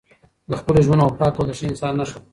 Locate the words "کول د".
1.35-1.51